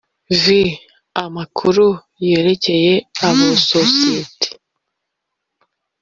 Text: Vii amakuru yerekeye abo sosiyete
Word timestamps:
Vii 0.41 0.71
amakuru 1.23 1.85
yerekeye 2.25 2.93
abo 3.27 3.47
sosiyete 3.69 4.47